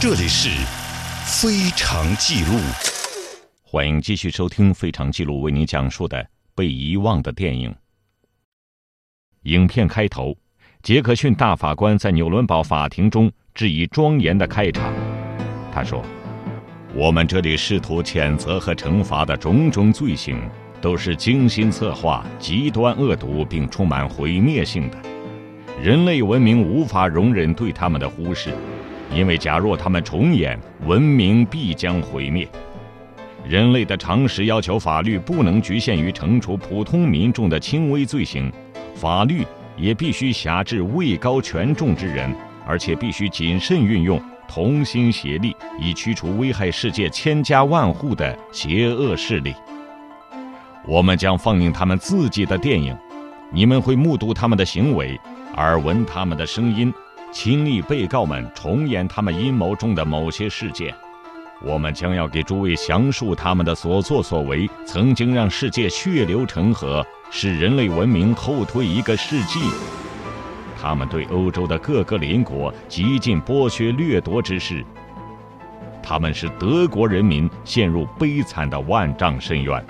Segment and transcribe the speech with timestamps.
[0.00, 0.48] 这里是
[1.24, 2.52] 《非常记录》，
[3.64, 6.24] 欢迎继续收听《非常记录》为您讲述的
[6.54, 7.74] 被遗忘的电影。
[9.42, 10.36] 影片开头，
[10.84, 14.94] 杰克逊大法官在纽伦堡法庭中致以庄严的开场。
[15.72, 16.00] 他说
[16.94, 20.40] ：“我们这里试图谴责和惩罚的种种罪行，
[20.80, 25.02] 都是精心策划、极端恶毒并充满毁灭性的。
[25.82, 28.54] 人类文明无法容忍对他们的忽视。”
[29.14, 32.46] 因为假若他们重演，文明必将毁灭。
[33.46, 38.52] 人类的常识要求，法律不能局限于惩处普通民众的轻微罪行，
[38.94, 39.44] 法律
[39.76, 42.30] 也必须辖制位高权重之人，
[42.66, 49.54] 而且必须谨慎运用，同心协力，以驱除危害世界千家万户的邪恶势力。
[50.86, 52.94] 我们将放映他们自己的电影，
[53.50, 55.18] 你们会目睹他们的行为，
[55.56, 56.92] 耳闻他们的声音。
[57.30, 60.94] 亲历被告们重演他们阴谋中的某些事件，
[61.62, 69.60] 我们将要给诸位详述他们的所作所为，曾经让世界血流成河，使人类文明后退一个世纪。
[70.80, 74.82] 他们对欧洲的各个邻国极尽剥削掠夺之事，
[76.02, 79.84] 他们使德国人民陷入悲惨的万丈深渊，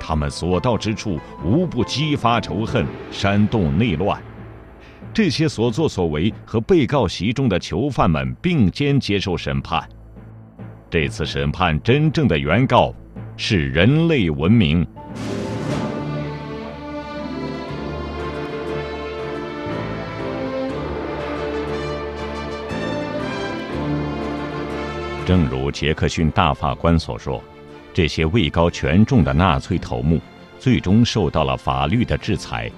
[0.00, 4.20] 他们所到之处无不激发仇恨，煽动内乱。
[5.14, 9.88] 这些所作所为和被告席中的囚犯们并肩接受审判。
[10.90, 12.92] 这次审判真正的原告
[13.36, 14.84] 是人类文明。
[25.24, 27.40] 正如杰克逊大法官所说，
[27.92, 30.20] 这些位高权重的纳粹头目
[30.58, 32.68] 最终受到了法律的制裁。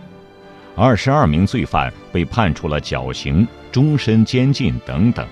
[0.79, 5.27] 二十二名罪犯被判处了绞刑、终身监禁等等。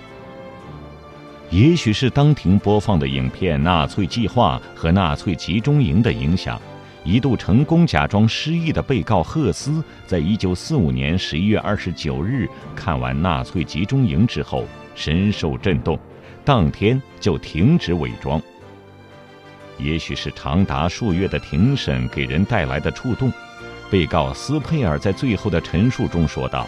[1.51, 6.59] 也许是当庭播放的影片《纳粹计划》和纳粹集中营的影响，
[7.03, 14.65] 一度成功假装失忆的被告赫斯，在一九四五年十一月二十九日看完纳粹集中营之后，
[14.95, 15.99] 深受震动，
[16.43, 18.41] 当天就停止伪装。
[19.77, 23.31] 也许是长达数月的庭审给人带来的触动。
[23.89, 26.67] 被告斯佩尔在最后的陈述中说道：“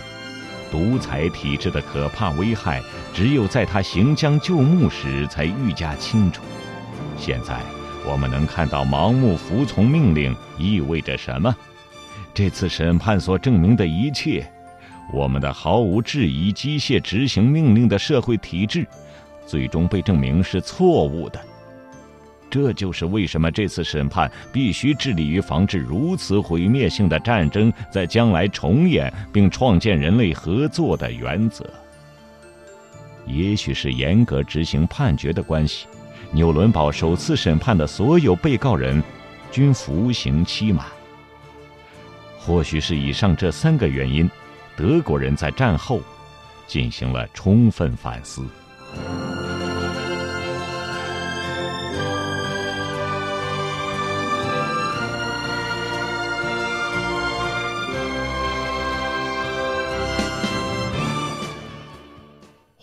[0.72, 2.82] 独裁体制的可怕危害，
[3.14, 6.44] 只有在他行将就木时才愈加清楚。
[7.18, 7.60] 现在，
[8.06, 11.54] 我们能看到盲目服从命令意味着什么。
[12.34, 14.48] 这次审判所证明的一切，
[15.12, 18.86] 我们的毫无质疑机械执行命令的社会体制，
[19.48, 21.40] 最终被证明是错误的。”
[22.50, 31.66] 这就是为什么这次审判必须致力于防止如此毁灭性的战争在将来重演，并创建人类合作的原则。
[33.26, 35.86] 也许是严格执行判决的关系，
[36.32, 39.04] 纽伦堡首次审判的所有被告人
[39.52, 40.86] 均服刑期满。
[42.40, 44.30] 或许是以上这三个原因，
[44.78, 46.02] 德国人在战后
[46.66, 48.46] 进行了充分反思。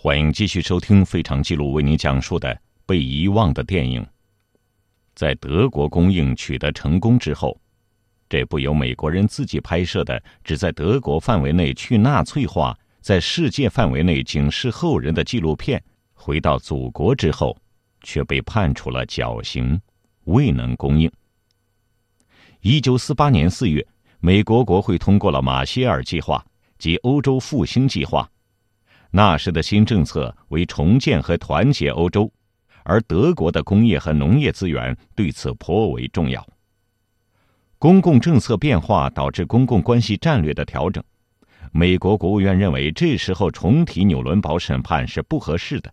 [0.05, 2.55] 欢迎继续收听《非常记录》为您讲述的
[2.85, 4.05] 被遗忘的电影。
[5.15, 7.59] 在德国公映取得成功之后，
[8.29, 15.83] 这部由美国人自己拍摄的、只在德国范围内去纳粹化、在世界范围内警示后人的纪录片，
[16.13, 17.57] 回到祖国之后，
[18.01, 19.81] 却被判处了绞刑，
[20.25, 21.11] 未能公映。
[22.61, 23.83] 一九四八年四月，
[24.19, 26.45] 美国国会通过了马歇尔计划
[26.77, 28.29] 及欧洲复兴计划。
[29.15, 32.29] 那时的新政策为重建和团结欧洲，
[32.83, 36.45] 而德国的工业和农业资源对此颇为重要。
[37.79, 41.01] 公共政策变化导致公共关系战略的调整。
[41.71, 45.89] 美国国务院认为这时候重提纽伦堡审判是不合适的，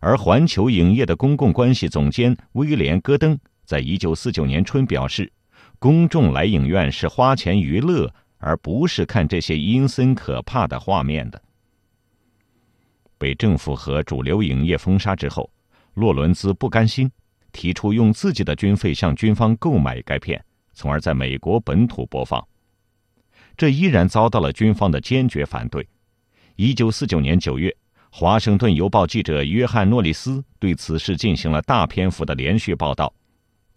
[0.00, 5.32] 而环球影业的公共关系总监威廉·戈登在一九四九年春表示
[5.78, 11.40] ：“公众来影院是花钱娱乐，而不是看这些阴森可怕的画面的。”
[13.22, 15.48] 被政府和主流影业封杀之后，
[15.94, 17.08] 洛伦兹不甘心，
[17.52, 22.44] 提出用自己的军费向军方购买该片，从而在美国本土播放。
[23.56, 25.86] 这依然遭到了军方的坚决反对。
[26.56, 27.70] 一九四九年九月，
[28.10, 33.14] 《华盛顿邮报》记者约翰·诺里斯对此事进行了大篇幅的连续报道。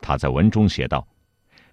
[0.01, 1.07] 他在文中写道：“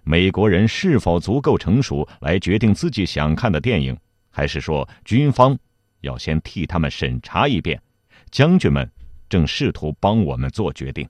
[0.05, 3.97] 美国人是否足够成熟来决定自己想看的电影，
[4.29, 5.57] 还是说军方？”
[6.03, 7.81] 要先替他们审查一遍，
[8.29, 8.89] 将军们
[9.27, 11.07] 正试图帮我们做决定。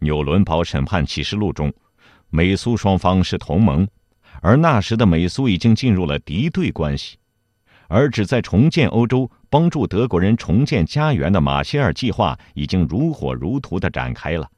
[0.00, 1.72] 纽伦堡审判启示录中，
[2.28, 3.88] 美苏双方是同盟，
[4.42, 7.16] 而那时的美苏已经进入了敌对关系，
[7.88, 14.50] 而旨在重建欧洲、帮助德国人重建家园的马歇尔计划已经如火如荼的展开了。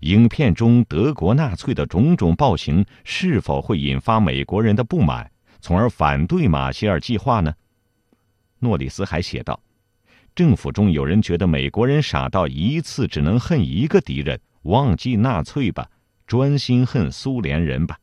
[0.00, 5.30] 影片中德国纳粹的种种暴行是否会引发美国人的不满，
[5.60, 7.54] 从而反对马歇尔计划呢？
[8.60, 9.58] 诺里斯还写道
[10.34, 15.88] ：“政府中有人觉得美国人傻到一次只能恨一个敌人。”忘记纳粹吧，
[16.26, 17.96] 专心恨苏联人吧。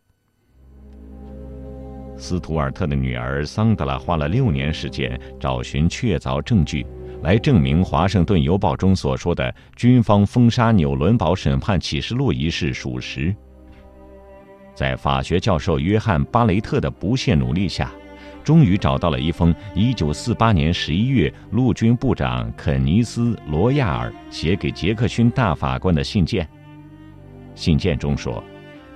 [2.17, 6.83] 斯图尔特的女儿桑德拉花了六年时间找寻确凿证据，
[7.21, 13.35] 来证明《华盛顿邮报》中所说的军方封杀纽伦堡审判启示录一事属实。
[14.73, 17.91] 在法学教授约翰·巴雷特的不懈努力下，
[18.45, 26.47] 终于找到了一封1948年11月陆军部长肯尼斯·罗亚尔写给杰克逊大法官的信件。
[27.56, 28.44] 信件中说：“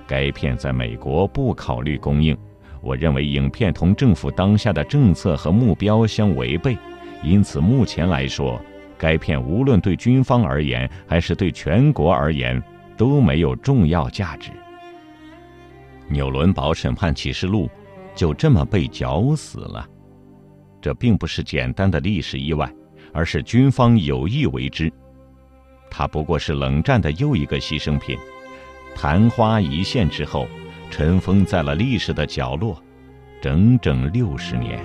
[0.06, 2.38] 该片在美国不考虑公映，
[2.80, 6.78] 我认为影片同政府当下的政策和目标相违背，
[7.24, 8.60] 因此目前来说，
[8.96, 12.62] 该片无论对军方而言还是对全国而言
[12.96, 14.52] 都没有重要价值。”
[16.06, 17.68] 纽伦堡审判启示录
[18.20, 19.88] 就这么被绞死了，
[20.78, 22.70] 这并不是简单的历史意外，
[23.14, 24.92] 而是军方有意为之。
[25.90, 28.18] 他不过是冷战的又一个牺牲品。
[28.94, 30.46] 昙花一现之后，
[30.90, 32.78] 尘封在了历史的角落，
[33.40, 34.78] 整整六十年。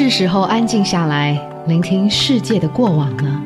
[0.00, 3.42] 是时候安静下来，聆听世界的过往了。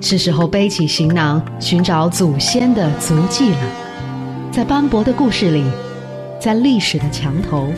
[0.00, 3.58] 是时候背起行囊，寻找祖先的足迹了。
[4.50, 5.62] 在斑驳的故事里，
[6.40, 7.68] 在历史的墙头。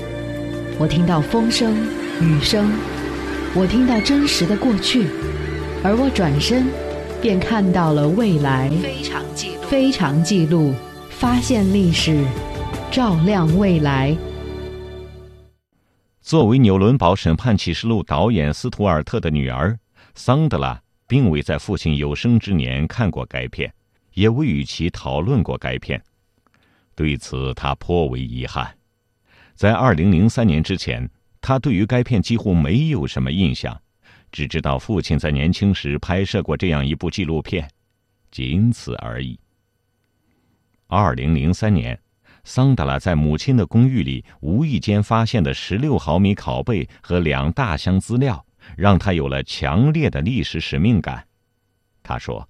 [0.78, 1.76] 我听到风声、
[2.22, 2.72] 雨声，
[3.54, 5.06] 我听到真实的过去，
[5.84, 6.66] 而我转身，
[7.20, 8.70] 便看到了未来。
[8.82, 10.72] 非常记录，非常记录，
[11.10, 12.24] 发现历史，
[12.90, 14.16] 照亮未来。
[16.28, 19.78] 作为纽伦堡审判启示录导演斯图尔特的女儿，
[20.14, 23.72] 桑德拉并未在父亲有生之年看过该片，
[24.12, 25.98] 也未与其讨论过该片，
[26.94, 28.76] 对此她颇为遗憾。
[29.54, 31.08] 在二零零三年之前，
[31.40, 33.80] 他对于该片几乎没有什么印象，
[34.30, 37.66] 只知道父亲在年轻时拍摄过这样一部纪录片，
[38.30, 39.40] 仅此而已。
[40.88, 41.98] 二零零三年，
[42.48, 48.42] 桑德拉在母亲的公寓里无意间发现的十六毫米拷贝和两大箱资料，
[48.74, 51.22] 让他有了强烈的历史使命感。
[52.02, 52.48] 他说：“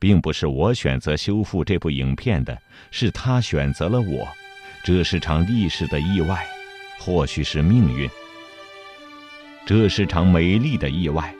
[0.00, 2.58] 并不是我选择修复这部影片的，
[2.90, 4.26] 是他选择了我。”
[4.82, 6.46] 这是场历史的意外，
[6.98, 8.08] 或许是命运。
[9.66, 11.34] 这是场美丽的意外，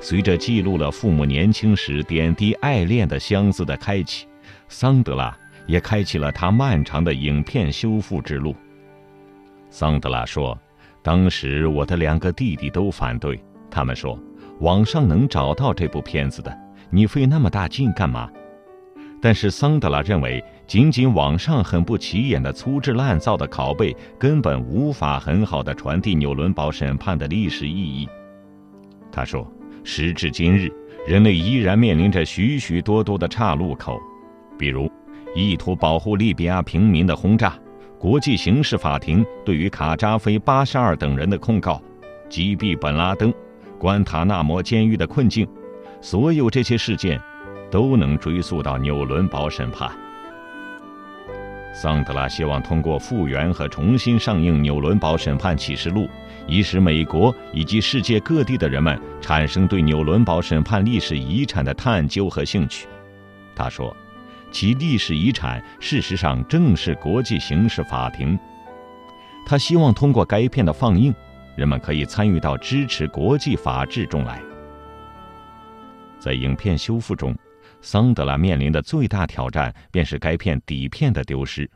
[0.00, 4.26] 随着记录了父母年轻时点滴爱恋的箱子的开启，
[4.68, 8.54] 桑德拉也开启了他漫长的影片修复之路。
[9.70, 10.56] 桑德拉说
[11.02, 14.18] ：“当时我的两个弟弟都反对，他们说
[14.60, 16.56] 网上能找到这部片子的，
[16.90, 18.30] 你费那么大劲干嘛？”
[19.20, 28.06] 但是桑德拉认为，仅仅网上很不起眼的粗制滥造的拷贝，根本无法很好的传递纽伦堡审判的历史意义。
[29.10, 29.50] 他说
[29.82, 30.70] ：“时至今日，
[31.08, 33.98] 人类依然面临着许许多多的岔路口，
[34.58, 34.92] 比如
[35.34, 37.54] 意图保护利比亚平民的轰炸，
[37.98, 41.82] 国际刑事法庭对于卡扎菲、巴沙尔等人的控告，
[42.28, 43.32] 击毙本拉登，
[43.78, 45.46] 关塔那摩监狱的困境，
[46.00, 47.20] 所有这些事件。”
[47.70, 49.90] 都能追溯到纽伦堡审判。
[51.74, 56.02] 桑德拉希望通过复原和重新上映《纽伦堡审判启示录》，
[56.46, 62.86] 以使美国以及世界各地的人们产生对纽伦堡审判历史遗产的探究和兴趣。
[63.56, 63.96] 他说
[64.54, 68.38] ：“其历史遗产事实上正是国际刑事法庭。”
[69.44, 71.12] 他希望通过该片的放映，
[71.56, 74.40] 人们可以参与到支持国际法治中来。
[76.20, 77.36] 在影片修复中。
[77.82, 81.70] 桑德拉面临的最大挑战便是该片底片的丢失。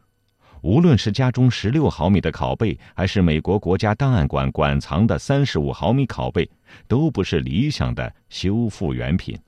[0.62, 6.50] 无论是家中十六毫米的拷贝，还是美国国家档案馆馆藏的三十五毫米拷贝，
[6.86, 9.38] 都不是理想的修复原品。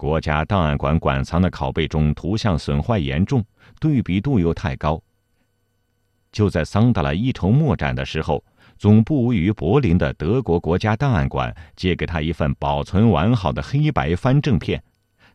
[0.00, 3.44] 国家档案馆馆藏的拷贝中图像损坏严重，
[3.78, 4.98] 对比度又太高。
[6.32, 8.42] 就在桑德拉一筹莫展的时候，
[8.78, 14.82] 总部位于柏林的德国国家档案馆借给他一份保存完好的黑白翻正片。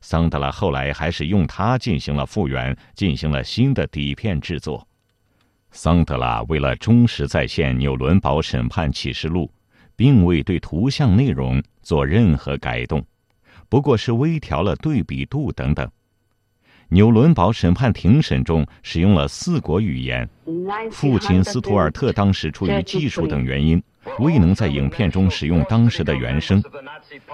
[0.01, 4.87] 桑德拉后来还是用它进行了复原，进行了新的底片制作。
[5.69, 9.47] 桑德拉为了忠实再现纽伦堡审判启示录，
[9.95, 13.05] 并未对图像内容做任何改动，
[13.69, 15.89] 不过是微调了对比度等等。
[16.89, 20.29] 纽伦堡审判庭审中使用了四国语言，
[20.91, 23.81] 父亲斯图尔特当时出于技术等原因，
[24.19, 26.61] 未能在影片中使用当时的原声。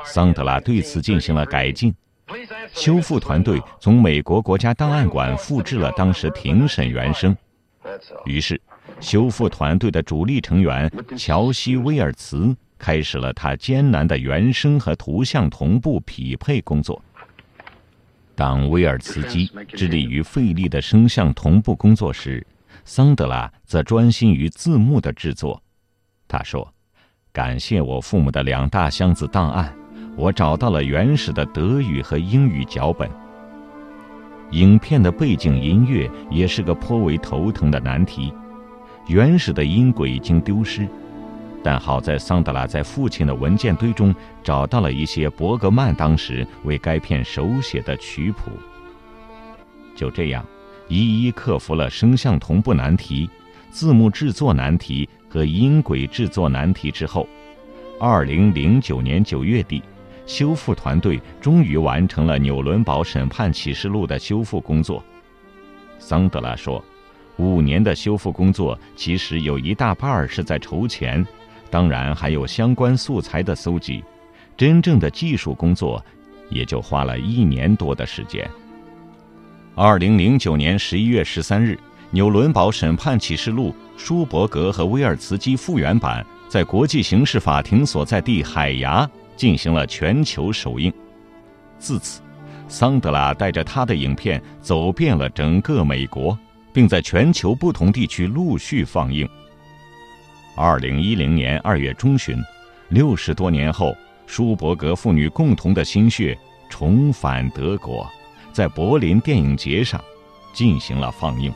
[0.05, 1.93] 桑德拉对此进行了改进。
[2.71, 7.35] 修复团队从美国国家档案馆复制了当时庭审原声，
[8.23, 8.59] 于是，
[9.01, 17.00] 修复团队的主力成员乔西·威尔茨开始了他艰难的原声和图像同步匹配工作。
[18.33, 22.43] 当威尔茨基致力于费力的声像同步工作时，
[22.83, 25.61] 桑德拉则专心于字幕的制作。
[26.27, 26.73] 他说
[27.31, 29.71] ：“感谢我父母的两大箱子档案。”
[30.17, 33.07] 我找到了原始的德语和英语脚本。
[34.51, 38.33] 影片的背景音乐也是个颇为头疼的难题，
[39.07, 40.88] 原始的音轨已经丢失，
[41.63, 44.13] 但好在桑德拉在父亲的文件堆中
[44.44, 48.51] 找到了一些伯格曼当时为该片手写的曲谱。
[49.96, 50.46] 就这样，
[50.88, 53.30] 一一克服了声像同步难题、
[53.70, 57.27] 字幕制作难题和音轨制作难题之后，
[58.00, 59.84] 二零零九年九月底。
[60.27, 65.03] 修复团队终于完成了《纽伦堡审判启示录》的修复工作。
[66.00, 66.82] 桑德拉说
[67.38, 71.25] ：“五年的修复工作其实有一大半是在筹钱，
[71.71, 74.03] 当然还有相关素材的搜集。
[74.55, 76.03] 真正的技术工作
[76.49, 78.47] 也就花了一年多的时间。”
[79.73, 81.71] 二零零九年十一月十三日，
[82.11, 89.09] 《纽伦堡审判启示录》舒伯格和威尔茨基复原版在国际刑事法庭所在地海牙。
[89.37, 90.93] 进行了全球首映，
[91.79, 92.21] 自此，
[92.67, 96.37] 桑德拉带着他的影片走遍了整个美国，
[96.71, 99.27] 并在全球不同地区陆续放映。
[100.55, 102.38] 二零一零年二月中旬，
[102.89, 103.96] 六十多年后，
[104.27, 106.38] 舒伯格父女共同的心血
[106.70, 108.10] 重返德国，
[108.51, 110.03] 在柏林电影节上
[110.53, 111.51] 进行了放映。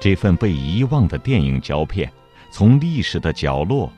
[0.00, 2.10] 这份被遗忘的电影胶片，
[2.50, 3.90] 从历史的角落。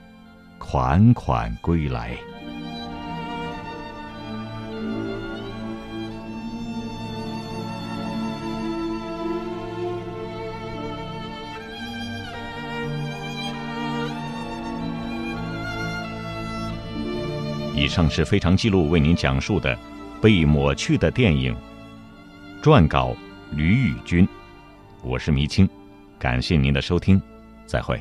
[0.58, 2.16] 款款归来。
[17.82, 19.76] 以上是非常记录为您讲述的
[20.20, 21.52] 被抹去的电影。
[22.62, 23.16] 撰稿：
[23.56, 24.26] 吕宇军，
[25.02, 25.68] 我是迷青，
[26.16, 27.20] 感谢您的收听，
[27.66, 28.00] 再会。